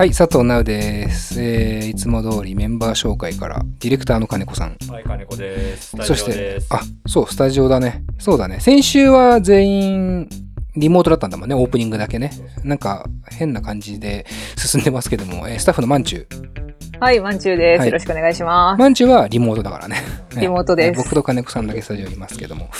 [0.00, 4.78] はい、佐藤直です、えーいつも通りメンバー紹介から、ディレクターの金子さん。
[4.90, 5.88] はい、金子です。
[5.88, 8.02] スタジオそしてです。、あ、そう、スタジオだね。
[8.18, 8.60] そうだね。
[8.60, 10.28] 先週は全員、
[10.74, 12.30] リモートだったんだもんね、オープニングだけね。
[12.64, 14.24] なんか、変な感じで
[14.56, 16.98] 進んでますけども、えースタッフのマンチュー。
[16.98, 17.80] はい、まんちゅうです。
[17.80, 18.80] はいよろしくお願いします。
[18.80, 19.96] マンチューはリモートだからね。
[20.34, 22.70] ねリモートです僕と金子さんだけスタジオにいますけども。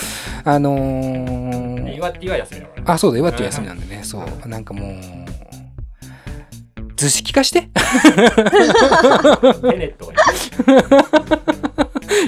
[0.43, 2.83] あのー、岩手は休みだからね。
[2.87, 3.99] あ、そうだ、岩手休みなんでね。
[4.01, 4.49] そう。
[4.49, 4.95] なんかもう、
[7.01, 7.67] 図式化して。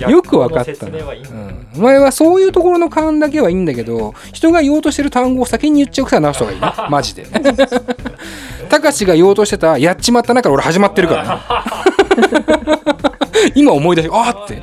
[0.09, 7.28] よくわかった逆の説明はいいんだようん、お前はそういうところの勘だけはいいんだけど人が言おうとしてる単語を先に言っちゃう癖はな人がいいねマジで。
[8.70, 11.42] たかしが言おうとしてた「やっちまったな」から俺始まってるからね。
[13.55, 14.62] 今思い出してあーって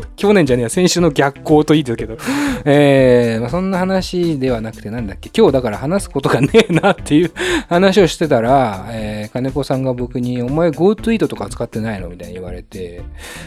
[0.00, 2.16] 去去年じゃねえや先週の逆行と言いですけど。
[2.64, 5.30] えーまあ、そんな話ではなくてなんだっけ？
[5.36, 7.32] 今日だから話すことがねえなっていう
[7.68, 13.02] 話をしてたら、えー金子さんが僕に「お前 GoToEat とか使ってないの?」みたいに言われて。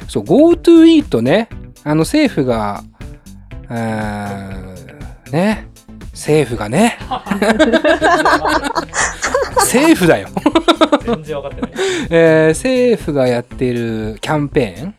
[0.08, 1.48] そう GoToEat ね。
[1.84, 2.84] あの政府が
[3.70, 5.68] あーね？
[6.14, 6.98] 政府がね？
[9.58, 10.28] 政府だよ。
[11.06, 11.72] 全然分かってない。
[12.10, 14.96] えー政府がやってるキャンペーン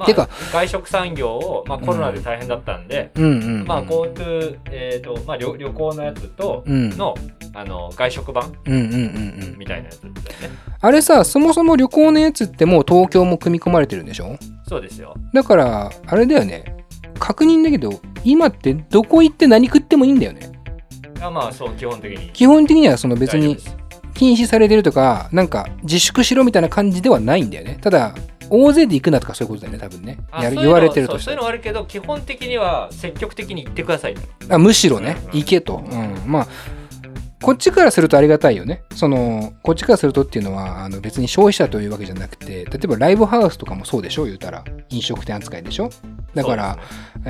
[0.00, 6.90] まあ、てか外食産業を、まあ、コロナで大変だったんで、うんうん、うん、まあ、GoTo、えっ、と、まあ旅、旅行のやつと、うん。
[6.96, 7.14] の、
[7.52, 8.96] あの、外食版うんうんうんう
[9.56, 9.58] ん。
[9.58, 10.10] みたいなやつね。
[10.82, 14.38] あれさそもそも旅行のやつってもう東京も組み込まれてるんでしょ？
[14.66, 15.14] そうですよ。
[15.34, 16.84] だからあれだよね。
[17.18, 20.50] 確認だけど今ってどこ行って何食ってもいいんだよね。
[21.20, 22.30] あまあ、そう、基本的に。
[22.30, 23.58] 基本的にはその別に
[24.14, 27.78] 禁止されてるとかなんか自粛しろみたいな感じではないんだよね。
[27.82, 28.14] ただ
[28.50, 30.18] 大勢で行くなとかそういうことだよね多分ね。
[30.32, 34.16] やる言われてるとそうそういうのはあるけど、基本的には積極的に行ってください。
[34.48, 35.38] あむしろねうん。
[35.38, 36.48] 行けと、うん、まあ
[37.42, 38.82] こっちからするとありがたいよね。
[38.94, 44.64] そのこっちからするとっていうのはあの別に消費者というわけじゃなくて例えばライブハウスとかもそうでしょ言うたら。
[44.90, 45.90] 飲食店扱いでしょ。
[46.34, 46.78] だから、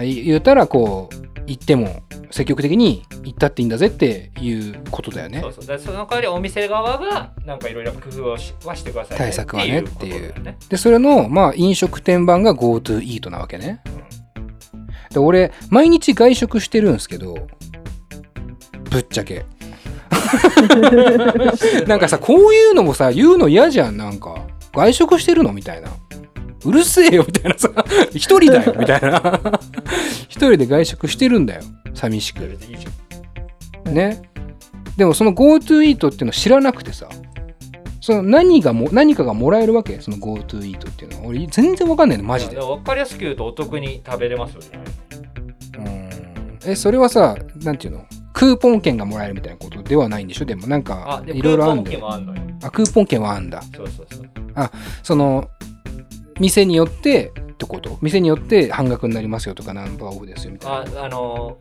[0.03, 5.41] 言うたらこう行っても積極的に行ったっていいんだぜっていうことだよね。
[5.41, 5.79] そうそう。
[5.79, 10.43] その代わりお店側がなんかいろいろ工夫をしはしてくださいね対策はねっていう。
[10.43, 10.57] ね。
[10.69, 13.83] でそれのまあ飲食店版が GoTo イートなわけね。
[15.11, 17.49] で俺毎日外食してるんですけど
[18.91, 19.45] ぶっちゃけ
[21.87, 24.47] なんかさこういうのもさ言うの嫌じゃんなんか。
[24.73, 25.91] 外食してるのみたいな。
[26.65, 27.71] うるせえよみたいなさ。
[28.15, 29.41] 一人だよみたいな。
[30.29, 31.63] 一人で外食してるんだよ。
[31.95, 32.41] 寂しく。
[33.87, 34.23] ね。
[34.97, 37.09] でもその GoTo イートっていうの知らなくてさ。
[38.03, 40.01] その何がも何かがもらえるわけ？
[40.01, 41.27] その GoTo イートっていうのは。
[41.29, 42.57] 俺全然わかんないのマジで。
[42.57, 44.69] 分かりやすく言うとお得に食べれますよね。
[45.79, 45.83] う
[46.69, 46.71] ん。
[46.71, 48.05] えそれはさなんていうの？
[48.41, 50.47] クーポン券がもらえるみたいなことではないんでしょ？
[50.47, 52.41] でもなんかいろいろあるんクーポン券だよもあんのよ。
[52.63, 53.63] あクーポン券はあんだ。
[53.77, 54.31] そうそうそう。
[55.03, 55.51] その
[56.41, 57.99] 店によってってこと？
[58.01, 61.59] 店によって半額になりますよとかナンバーオフですよみたいああの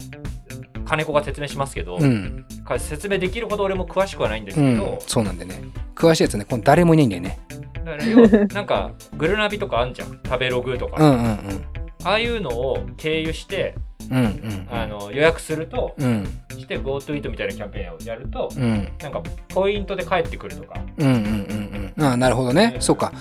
[0.85, 2.45] 金子が説明しますけど、なうん。
[2.63, 5.61] か説明できるほど俺も詳しくはないんですうんけど、そうなんでね。
[5.95, 7.39] 詳しいやつねこの誰もいないんだよね。
[7.83, 10.17] だかなんかグルナビとかあんじゃん。
[10.23, 11.65] 食べログとか、うんうんうん
[12.03, 13.75] ああいうのを経由して
[14.09, 16.25] うんうんあの予約すると、うん。
[16.57, 18.89] して GoTo イートみたいなキャンペーンをやると、うん。
[19.01, 20.81] なんかポイントで返ってくるとか。
[20.97, 22.03] うんうんうんうん。
[22.03, 22.77] ああなるほどね。
[22.79, 23.11] そうか。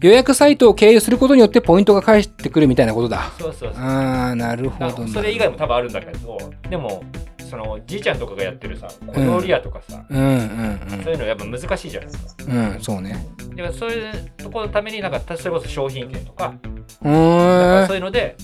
[0.00, 3.32] 予約サイトを経由することによってポイントが返ってくるみたいなことだ。
[3.38, 3.82] そうそうそう。
[3.82, 4.92] ああなるほな。
[4.92, 6.38] どなそれ以外も多分あるんだけど
[6.70, 7.02] でも
[7.48, 12.74] そのじいちゃんとかがやってるさ小料理屋とかさ、うんうんそういうのやっぱ難しいじゃないですかうん。
[12.74, 13.26] うんそうね。
[13.54, 16.54] でもそういうところのためになんかそれこそ商品券とか
[17.02, 18.36] うなんかそういうので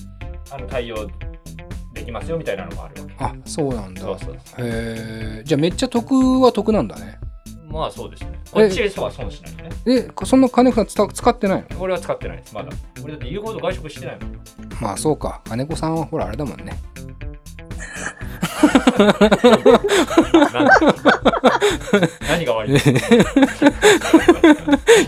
[0.51, 1.07] あの対応
[1.93, 3.15] できますよみたいなのもあるわけ。
[3.23, 4.01] あそうなんだ。
[4.01, 7.17] そうそうへえじゃあめっちゃ得は得なんだね。
[7.67, 8.29] まあそうですね。
[8.33, 8.49] え。
[8.51, 9.69] こっちでは損しないね。
[9.87, 11.81] えそんな金子さん使使ってないの？
[11.81, 12.53] 俺は使ってないです。
[12.55, 12.69] まだ。
[13.03, 14.39] 俺だって言うほど外食してないもん。
[14.81, 15.41] まあそうか。
[15.45, 16.73] 金子さんはほらあれだもんね
[22.29, 22.79] 何が悪い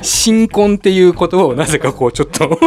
[0.01, 2.59] 新婚っていう言葉をなぜかこうちょっと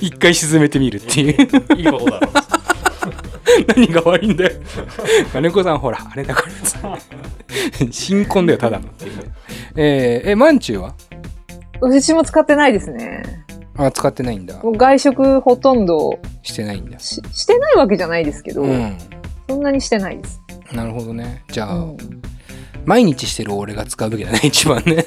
[0.00, 1.34] 一回沈めてみるっていう。
[1.76, 2.20] いいことだ。
[2.20, 2.28] ろ
[3.74, 4.52] 何が悪いんだよ。
[5.32, 6.44] 金子さんほらあれだか
[6.82, 6.98] ら
[7.90, 8.88] 新婚だよただの。
[8.88, 9.24] っていうね
[9.76, 10.94] えー、えまんちゅうは？
[11.80, 13.46] うちも使ってないですね。
[13.78, 14.58] あ使ってないんだ。
[14.62, 16.98] もう外食ほとんどしてないんだ。
[16.98, 18.98] ししてないわけじゃないですけど、うん。
[19.48, 20.42] そんなにしてないです。
[20.72, 21.44] なるほどね。
[21.48, 21.96] じゃあ、うん。
[22.84, 25.04] 毎日してる俺が使うべきだね 一番ね。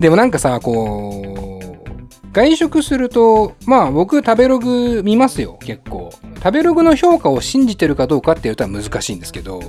[0.00, 6.10] でもなんかさこう外食するとまあ僕食べログ見ますよ結構。
[6.36, 9.60] 食べログの評価を信じてるかどうかっていうとは難しいんですけど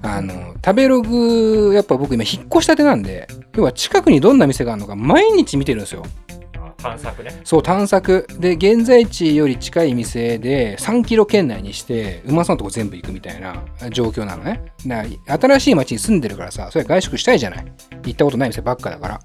[0.00, 6.02] あの食べログやっぱ僕今引っ越したてなんで要は近くにどんな店があるのか毎日見てるんですよ。
[6.02, 6.47] あ
[6.78, 7.40] 探索ね。
[7.44, 8.26] そう探索。
[8.38, 14.72] で現在地より近い店で3キロ圏内にしてうまそうなとこ全部行くみたいな状況なのね。
[14.86, 17.66] だから新しい町に住んでるからさそれ外食したいじゃない。
[18.04, 19.20] 行ったことない店ばっかだから。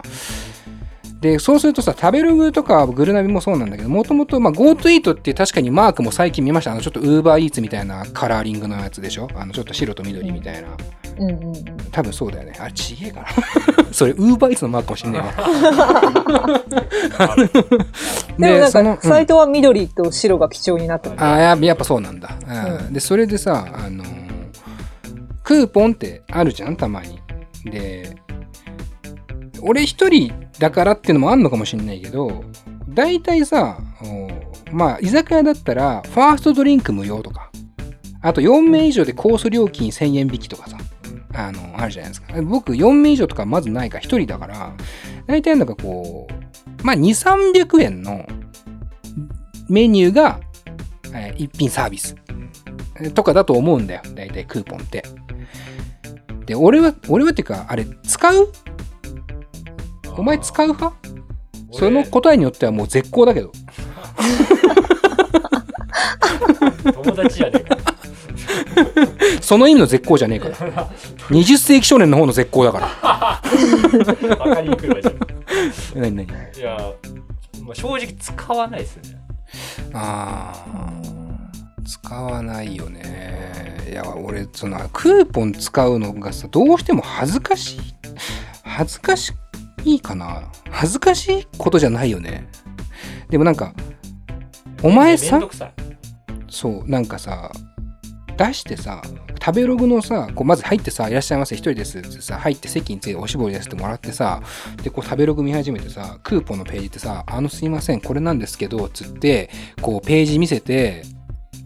[1.22, 6.72] でそうするとさ食べログとかグルナビもそうなんだけどもともと GoTo イートって確かにマークも最近見ました。
[6.72, 9.30] あのちょっと Uber イーツみたいなカラーリングのやつでしょ。
[9.36, 10.70] あのちょっと白と緑みたいな。
[10.70, 11.54] うんうんうん。
[11.92, 12.54] 多分そうだよね。
[12.60, 13.28] あれちげえかな。
[13.92, 15.34] それ Uber イーツのマークかもしんないわ。
[18.38, 21.16] でもなんか、サイトは緑と白が基調になってる。
[21.24, 22.36] あややっぱそうなんだ、
[22.88, 22.94] うん。
[22.94, 24.34] でそれでさ、あのー
[25.44, 27.20] クーポンってあるじゃんたまに。
[27.66, 28.16] で
[29.62, 32.44] 俺一人だからっていうのもあんのかもしんないけど
[32.90, 34.30] 大体さお
[34.76, 37.50] まあ居酒屋だったらファーストドリンク無料とか。
[38.26, 40.78] あと4名以上でコース料金1000円引きとかさ
[41.36, 42.42] あのあるじゃないですか。
[42.44, 44.74] 僕4名以上とかまずないから1人だから
[45.26, 48.26] 大体なんかこうまあ2300円の
[49.70, 50.40] メニューが
[51.14, 52.16] えー一品サービス
[53.00, 54.02] えーとかだと思うんだよ。
[54.14, 55.04] 大体クーポンって。
[56.46, 58.52] で俺は俺はっていうかあれ使う？
[60.18, 60.96] お前使う派？
[61.72, 63.52] その答えによってはもう絶好だけど。
[66.94, 67.64] 友達じゃね
[69.42, 70.56] その意味の絶好じゃねえから。
[71.30, 73.42] 20世紀少年の方の絶好だから。
[74.62, 76.26] に来るわじゃん何何？
[76.26, 76.78] いや、
[77.64, 79.20] まあ、正直使わないですよね。
[79.94, 81.24] あー。
[81.86, 83.88] 使わないよね。
[83.90, 87.80] いや俺そのクーポン使うのがさどうしても恥ずかしい。
[88.64, 89.34] 恥ずかし
[89.84, 90.50] いかな。
[90.72, 92.48] 恥ずかしいことじゃないよね。
[93.30, 93.74] でもなんか
[94.82, 95.40] お前さ
[96.50, 97.52] そうなんかさ
[98.38, 99.02] 出してさ
[99.44, 104.42] 食べログのさこうまず入ってさ「いらっしゃいませ一人です」ってさ入って席についておしぼりですってもらってさ
[104.82, 109.50] でこう食べログ見始めてさクーポンのページってさ「あのすいませんこれなんですけど」つって
[109.82, 111.04] こうページ見せて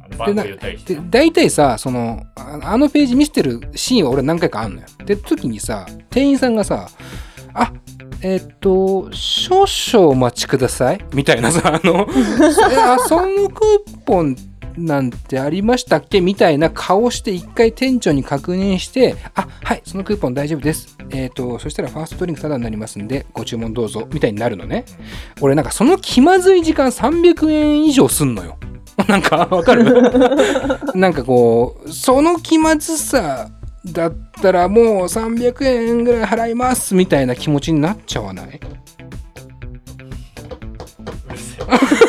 [0.02, 4.88] あの番号言ったりしてで大体さそのああのページ見せてるシーンは俺何回かあんのよ。
[5.06, 6.90] で時にさ店員さんがさ
[7.54, 7.72] 「あ
[8.22, 12.08] えっと少々お待ちください」みたいなさあの
[12.72, 14.36] 「えあそのクーポン
[14.78, 24.86] なんてありましたっけ?」みたいな顔して一回店長に確認して「あはいそのクーポン大丈夫です」えっとそしたらファーストドリンクタダになりますんでご注文どうぞみたいになるのね。
[25.42, 28.58] 俺なんかその気まずい時間300円以上すんのよ。
[29.08, 29.86] なんかわかる？
[30.96, 33.50] なんかこうその気まずさ
[33.86, 38.60] だったらもう300円ぐらい払いますみたいな気持ちになっちゃわない？
[41.30, 42.07] うるせえ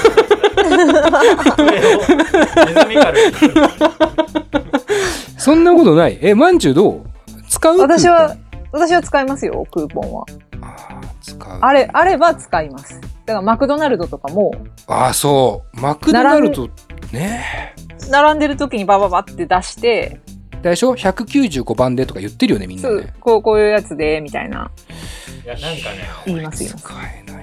[5.36, 6.18] そんなことない。
[6.20, 7.02] えまんじゅうどう？
[7.48, 8.36] 使う私は、
[8.72, 10.24] 私は使いますよ、クーポンは。
[10.60, 11.58] あー使う。
[11.60, 13.00] あれ、あれば使います。
[13.00, 14.52] だからマクドナルドとかも、
[14.86, 15.80] あーそう。
[15.80, 16.68] マクドナルド
[17.12, 17.74] ね。
[18.10, 20.20] 並んでる時にバババって出して、
[20.62, 26.08] でしょ？195番でとか言ってるよねみんなそうね、こう、こういうやつで、みたいな、いやなんかね。
[26.26, 26.70] 言いますよ。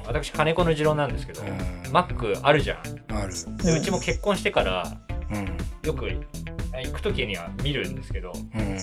[0.06, 1.92] 私金子の持論なんですけど、うん。
[1.92, 2.78] マックあるじゃん。
[3.12, 3.34] ある。
[3.64, 4.96] でうちも結婚してから
[5.32, 5.58] うん。
[5.84, 8.78] よく行く時には見るんですけどうん。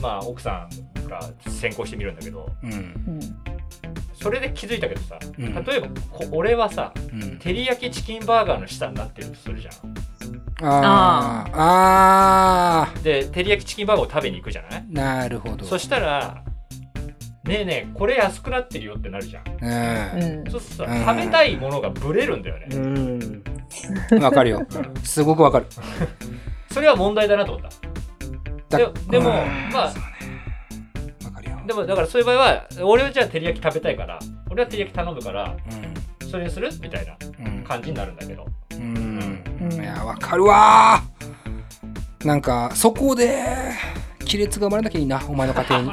[0.00, 0.68] まあ奥さ
[1.04, 2.50] んが先行して見るんだけど。
[4.14, 5.64] それで気づいたけどさ、うん。
[5.64, 7.38] 例えばこ俺はさうん。
[7.38, 9.74] 照り焼きチキンバーガーの下になってるとするじゃん。
[10.64, 12.94] あー。
[12.96, 14.82] あで照り焼きチキンバーガーを食べに行くじゃない？
[14.82, 15.64] ーなるほど。
[15.64, 16.44] そしたら
[17.44, 19.44] ねえねえこれ安くなってるよってなるじゃん。
[19.60, 20.40] うん。
[20.40, 20.50] うん。
[20.50, 23.42] そうすると食べたいものがブレるんだよね、うん。
[24.22, 24.66] わかるよ。
[25.02, 25.66] すごくわかる。
[26.70, 27.70] それは問題だなと思っ
[28.68, 28.78] た。
[28.78, 29.72] だででもうん。
[29.72, 29.92] まあ
[31.24, 31.60] わかるよ。
[31.66, 34.18] でもだからそういう場合は俺はじゃあ照り焼き食べたいから
[34.48, 35.56] 俺は照り焼き頼むから
[36.30, 37.64] それにするみたいなうんうん。
[37.64, 38.46] 感じになるんだけど。
[38.72, 39.42] うん。
[39.60, 39.72] うん。
[39.72, 42.26] いやわかるわー。
[42.26, 43.44] なんかそこで
[44.24, 45.90] 亀裂が生まれなきゃいいなお前の家庭に。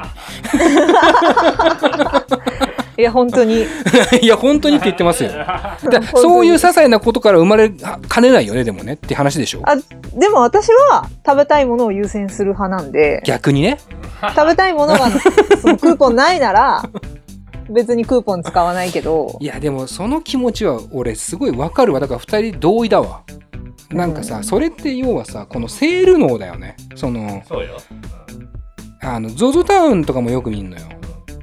[2.98, 3.64] いや、本当に。
[4.20, 5.30] いや本当にって言ってますよ。
[6.16, 9.62] そういう些細なことから生まれかねないよねでもねって話でしょ？
[9.64, 13.78] あ、でも私は食べたいものを優先する派なんで、逆にね。
[14.34, 15.10] 食べたいものが
[15.62, 16.82] そのクーポンないなら、
[17.70, 19.38] 別にクーポン使わないけど。
[19.40, 22.00] い、やでもその気持ちは俺すごいわかるわ。
[22.00, 23.22] だから2人同意だわ。
[23.90, 24.44] なんかさ、うん。
[24.44, 26.76] それって要はさこのセール能だよね。
[26.96, 27.78] そのそうよ、
[29.02, 30.86] あの ZOZO タウンとかもよく見んのよ。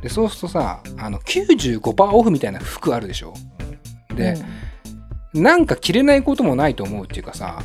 [0.02, 3.34] でそうするとさあの95%オフみたいな服あるでしょ？
[4.16, 4.36] で、
[5.34, 7.60] なんか着れないこともないと思うっていうかさ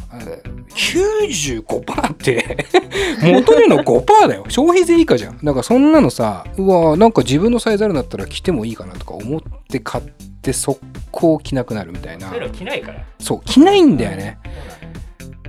[0.74, 2.66] 95%って
[3.22, 4.44] 求めるの5%だよ。
[4.48, 5.38] 消費税以下じゃん。
[5.44, 10.04] だからそんなのさうわなんか自分のサイズあるんだったら着てもいいかなとか思って買っ
[10.42, 10.80] て速
[11.10, 12.28] 攻着なくなるみたいな。
[12.28, 13.04] そういうの着ないから。
[13.18, 14.38] そう着ないんだよね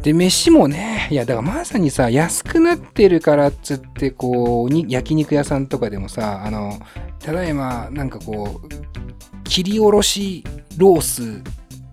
[0.03, 6.77] で飯もねいやだからまさにさ安くなってるからっつってこうに焼肉屋さんとかでもさあの
[7.19, 10.43] ただいまなんかこう切りおろし
[10.77, 11.41] ロース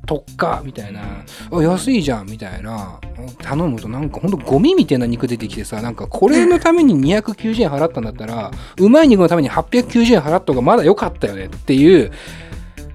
[0.06, 2.98] 特価みたいな安いじゃんみたいな
[3.42, 12.10] 頼むとなんかほんとゴミみたいな肉出てきてさなんかこれのために290円払ったんだったらうまい肉のために890円払った方がまだ良かったよねっていう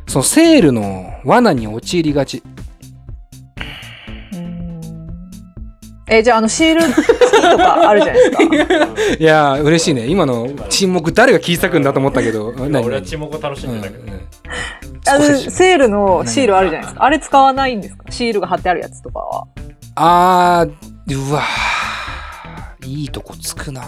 [0.08, 2.44] そのセールの罠に陥りがち。
[6.08, 8.86] え、じゃあ、あの、シールとかあるじゃないですか。
[9.20, 10.06] いやー嬉しいね。
[10.06, 12.54] 今の沈黙誰が聞いてくんだと思ったけど。
[12.58, 14.22] 今俺は沈黙を楽しんでたけど、うんうん。
[15.08, 17.04] あの、セールのシールあるじゃないですか。
[17.06, 18.04] あれ使わないんですか？
[18.12, 19.48] シールが貼ってあるやつとかは。
[19.96, 22.88] あーうわー。
[22.88, 23.82] いいとこつくな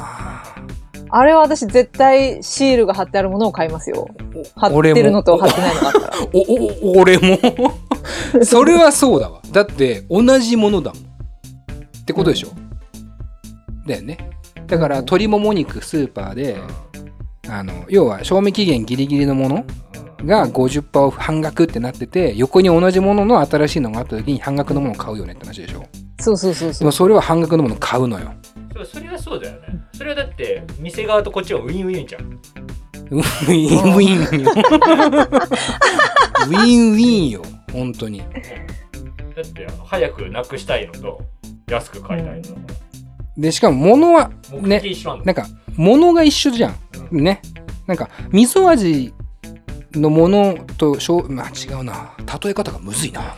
[1.10, 4.08] あれは私絶対シールが貼ってあるものを買いますよ。
[4.56, 6.14] 貼ってるのと貼ってないのがあったら。
[6.34, 7.38] おお俺も？
[8.44, 9.40] それはそうだわ。
[9.52, 11.07] だって同じものだもん
[12.08, 12.52] ってことでしょ、
[13.86, 14.18] だよね。
[14.66, 16.58] だから鶏もも肉スーパーで
[17.50, 19.66] あの要は賞味期限ギリギリのもの
[20.24, 25.86] が50%オフ半額ってなってて横に同じものの新しいのがあった時に半額のものを買うよねって話でしょ。
[26.22, 26.80] そうそうそうそう。
[26.80, 26.92] でも。
[26.94, 28.32] それは半額のものを買うのよ。
[28.86, 29.68] それはそうだよね。
[29.94, 32.24] それはだって店側とこっちはウィンウィンじゃん。
[33.12, 34.44] ウィンウィン。
[34.44, 34.52] よ
[36.48, 37.42] ウィンウィンよ
[37.74, 38.20] 本当に。
[38.20, 41.22] だって早くなくしたいのと
[41.70, 42.42] 安く買いたいの。
[42.42, 42.76] だから
[43.38, 45.26] でしかも物は目ね的一緒なんだ。
[45.26, 46.76] なんか物が一緒じゃん。
[47.12, 47.42] ね。
[47.86, 49.14] なんか味噌味
[49.94, 52.14] のものとしょうまあ違うな。
[52.42, 53.22] 例え方がむずいな。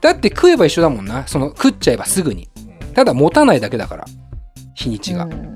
[0.00, 1.26] だって食えば一緒だもんな。
[1.26, 2.48] その食っちゃえばすぐに。
[2.94, 4.04] ただ持たないだけだから。
[4.74, 5.24] 日にちが。
[5.24, 5.54] うん。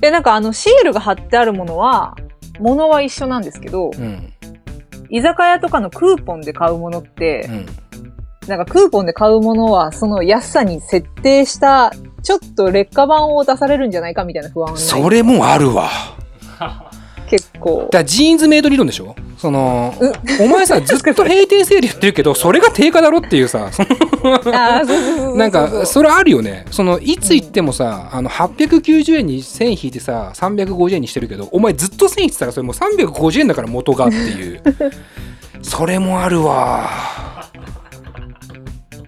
[0.00, 2.16] で、なんかあの、シールが貼ってあるものは、
[2.58, 4.32] ものは一緒なんですけど、うんうん。
[5.08, 7.66] 居酒屋とかのクーポンで買うものってう、ん
[8.48, 15.88] なんかクーポンで買うものは、その安さに設定した、ちょっと劣化版を出されるんじゃないかみたいな不安はそれもあるわ。
[17.28, 17.88] 結構。
[17.92, 18.04] だ。
[18.04, 19.14] ジーンズメイド理論でしょ？
[19.36, 19.92] その
[20.40, 23.68] お前さずっと閉店セールやってるけど それが定価だろっていうさ。
[23.70, 23.88] その
[24.34, 26.64] あーそうそうそうそうなんかそれあるよね。
[26.70, 34.62] そのいつ行ってもさ、あの890円に1000引いてさ350円にしてるけどお前ずっと1000引いてたらそれもう350円だから元がっていう。
[35.62, 36.88] それもあるわ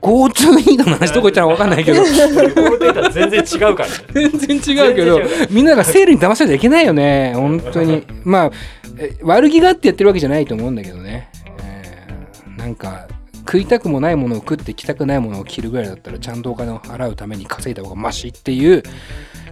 [0.01, 2.01] GoTo イートの話どこ行ったのか分かんないけど。
[2.01, 3.95] ゴールデンタ全然違うからね。
[4.39, 7.33] 全然違うけどみんながセールに騙されちゃいけないよね。
[7.35, 8.07] 本当に。
[8.25, 8.51] まあ
[8.99, 11.31] え悪気があってやってるわけじゃないと思うんだけどね、
[11.63, 13.07] えーなんか
[13.41, 18.83] 食いたくもないものを食って着たくないものを着るぐらいだったらちゃんとお金を払うために稼いだ方がマシっていう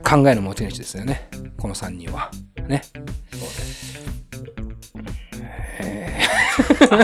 [0.07, 1.31] 考えの持ち主ですよね。
[1.57, 2.31] この3人は。
[2.69, 2.83] ね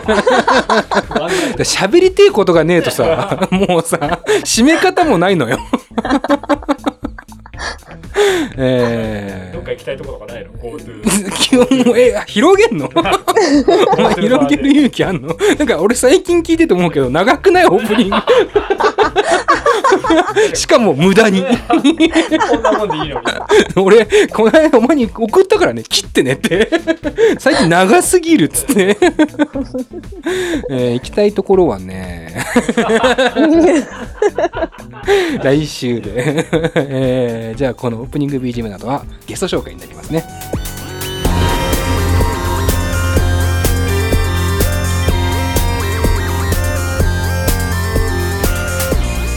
[1.58, 5.58] 喋りてえことがねえとさ もうさ締め方もないのよ。
[8.56, 9.54] えー。
[9.54, 12.90] どっか行きたいところとかないの？GoTo え広げんの？
[12.94, 13.02] お
[14.02, 15.34] 前広げる勇気あんの？
[15.58, 18.16] なんか俺最近聞いてて思うけど長くないオープニング
[20.54, 21.42] しかも無駄に。
[21.42, 23.26] こんなもんでいいのに。
[23.76, 25.83] 俺この間お前に送ったからね。
[25.83, 26.69] 切ってねって。
[27.38, 28.97] 最近長すぎるっつって、
[30.71, 32.45] えー行きたいところはね。
[35.42, 40.25] 来週で、えーじゃあこのオープニング BGM などはゲスト紹介になりますね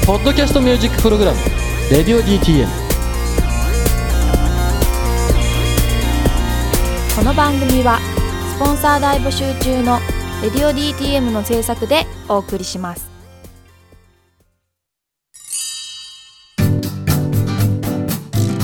[0.05, 1.39] ポッドキャストミュージックプログラム
[1.89, 2.67] 「レディオ DTM」
[7.17, 7.97] この番組は
[8.55, 9.99] スポンサー大募集中の
[10.43, 13.09] 「レディオ DTM」の制作でお送りします。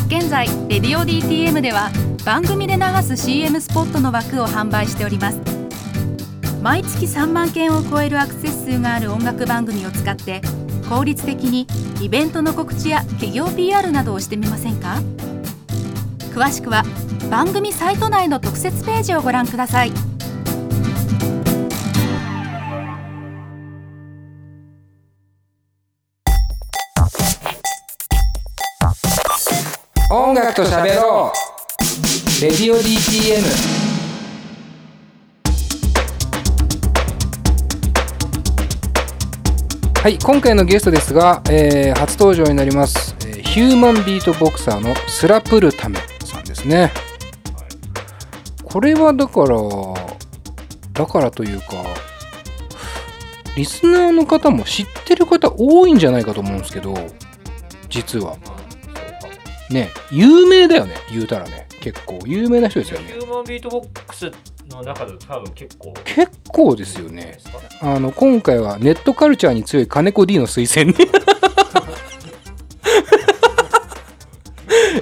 [0.09, 1.89] 現在「レディオ DTM」では
[2.23, 5.39] 番組で流す CM スポットの枠を販売しております。
[6.61, 10.43] 毎月3万件を超えるアクセス数がある音楽番組を使って
[10.91, 11.67] 効率的に
[12.01, 15.01] イベントの告知や企業 PR などをしてみませんか？
[16.35, 16.83] 詳しくは
[17.29, 19.93] 番組サイト内の特設ページをご覧ください。
[30.11, 32.41] 音楽と喋ろう。
[32.41, 33.80] レディオ DTM
[40.01, 46.91] はい今回のゲストですが、えー初登場になります、えーヒューマンビートボクサーのスラプルタメさんですね。
[48.63, 49.57] これはだから
[50.93, 51.65] だからというか
[53.55, 56.95] リスナーの方も知ってる方多いんじゃないかと思うんですけど
[57.89, 58.37] 実は。
[59.69, 62.17] ね有名だよね言うたらね結構。
[62.25, 63.07] 有名な人ですよね。
[63.07, 64.31] ヒューマンビートボックス
[64.71, 65.93] の中で多分結構。
[66.03, 67.37] 結構ですよね。
[67.81, 71.11] あの今回はネットカルチャーに強い金子 D の推薦ね。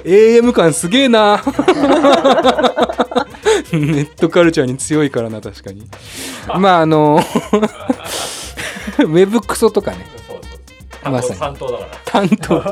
[0.04, 1.42] AM 感すげえな。
[3.72, 5.88] ネットカルチャーに強いからな確かに。
[6.58, 7.20] まああの
[8.98, 10.06] ウェブクソとかね。
[10.26, 10.38] そう
[11.02, 11.12] そう。
[11.12, 11.40] まさに。
[11.40, 11.90] 担当だから。
[12.04, 12.64] 担当。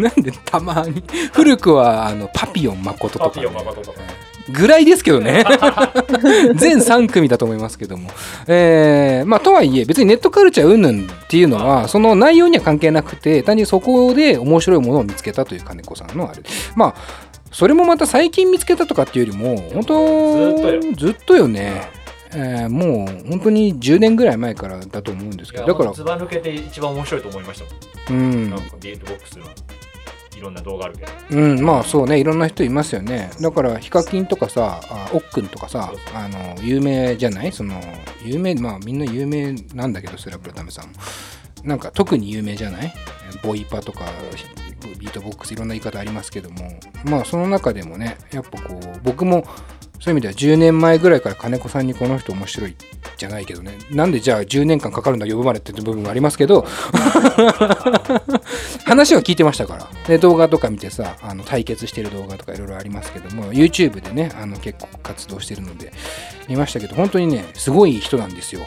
[0.00, 1.02] なんでたまに。
[1.32, 4.00] 古くはあのパピヨン誠とか、パピヨン誠とか
[4.50, 5.44] ぐらいですけどね。
[6.56, 8.10] 全3組だと思いますけども、
[8.46, 16.40] えーまあとはいえ別にネットカルチャー云々っていうのはその内容には関係なくて単純にそこで面白いものを見つけたという金子さんのあれ
[16.74, 16.94] まあ
[17.50, 21.48] それもまた最近見つけたとかっていうよりも本当ずっとよ。
[21.48, 21.82] ね、
[22.34, 25.66] えーもう本当に10年ぐらい前からだと思うんですけど。
[25.66, 25.92] だから。
[25.92, 27.62] ずば抜けて一番面白いと思いまし
[28.06, 28.50] たうん。
[28.50, 29.46] なんかビートボックスの
[30.36, 31.12] いろんな動画あるけど。
[31.30, 32.18] うん、まあそうね。
[32.20, 33.30] いろんな人いますよね。
[33.40, 37.52] だからヒカキンとかさあおっくんとかさあの有名じゃない？
[37.52, 37.80] その
[38.24, 40.92] 有名まあみんな有名なんだけどすらぷるためさんも
[41.64, 42.92] なんか特に有名じゃない？
[43.42, 44.04] ボイパとか
[45.00, 46.78] ビートボックスいろんな言い方ありますけども。
[47.04, 49.44] まあその中でもねやっぱこう僕も
[49.98, 52.76] そういう意味では10年前ぐらいから金子さんにこの人面白い
[53.16, 53.72] じゃないけどね。
[53.90, 56.66] なんでじゃあ10年間かかるんだ呼ぶまでって部分もありますけど
[58.86, 59.88] 話は聞いてましたから。
[60.06, 65.92] で動画とか見てさあの対決してる動画とかいろいろありますけども YouTube でねあの結構活動してるので
[66.48, 68.62] 見ましたけど本当にねすごい人なんですよ。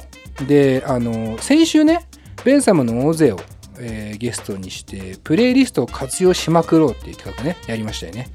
[0.47, 2.05] であの先週ね
[2.43, 3.39] ベン様の大勢を、
[3.79, 8.29] えーゲストにしてプレイリストを活用しまくろうっていう企画ねやりましたよね。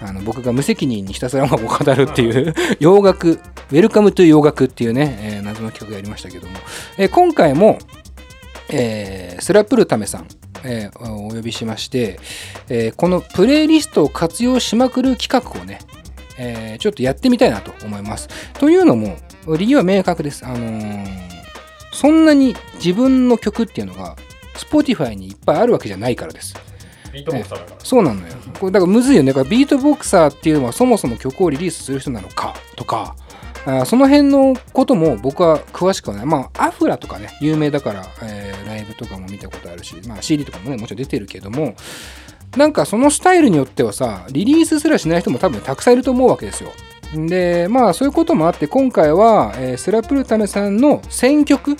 [0.00, 6.56] あの僕が無責任にひたすら音楽を語るっていう 洋楽 Welcome to 洋楽っていうね、えー謎の企画やりましたけども、
[6.98, 7.78] えー今回も、
[8.70, 10.26] えーすらぷるためさん、
[10.64, 12.18] えーお呼びしまして、
[12.68, 15.80] えーこのプレイリストを活用しまくる企画をね、
[16.38, 18.28] えーちょっとやってみたいなと思います。
[18.54, 19.16] というのも
[19.56, 20.44] 理由は明確です。
[20.44, 21.28] あのー
[21.90, 24.14] そんなに自分の曲っていうのが
[24.54, 26.54] Spotify にいっぱいあるわけじゃないからです。
[27.12, 28.34] ビートボックスだから、そうなのよ。
[28.60, 29.32] これだからむずいよね。
[29.32, 33.16] だからビートボクサーっていうのはそもそも曲をリリースする人なのかとか、
[33.86, 36.26] その辺のことも僕は詳しくはない。
[36.26, 41.74] まあ、アフラとかね、有名だから、えーライブとかも見たことあるし、まあ CD とかもね、もちろん出てるけども、
[42.56, 46.70] なんかそのスタイルによってはさ、リリースすらしない人も多分たくさんいると思うわけですよ。
[47.14, 51.76] で、まあそういうこともあって、今回は、えースラプルタメさんの選曲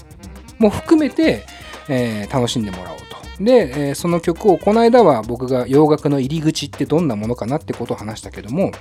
[0.58, 1.44] も含めて、
[1.88, 3.44] えー楽しんでもらおうと。
[3.44, 8.72] で、えその曲をこの間は僕が洋楽の入り口ってどんなものかなってことを話したけども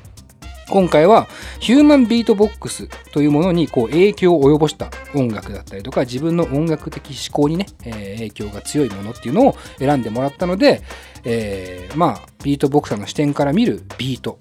[0.70, 1.28] 今回は
[1.60, 10.82] ヒューマンビートボックスというものにこう影響を及ぼした音楽だったりとか自分の音楽的思考にね、えー影響が強いものっていうのを選んでもらったので、
[11.24, 14.38] えーまあビートボクサーの視点から見るビート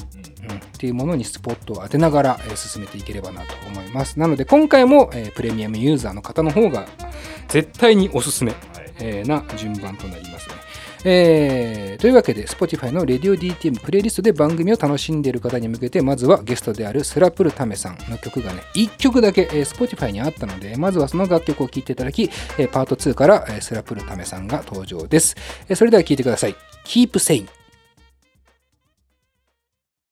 [0.49, 4.19] うんっていうものにスポットを当てながら、えー進めていければなと思います。
[4.19, 6.87] なので今回も、えープレミアムユーザーの方の方が
[7.49, 8.55] 絶対におすすめ、
[9.01, 10.56] えーな順番となりますね。
[11.09, 25.37] えーというわけで Spotify の RadioDTM プレイリストで番組を楽しんでいる方に向けてまずはゲストであるスラプルタメさんの曲がね1曲だけ、えー Spotify にあったのでまずはその楽曲を聴いていただき、えーパート2から、えースラプルタメさんが登場です、
[25.69, 26.57] えーそれでは聴いてください。
[26.85, 27.56] Keep Saying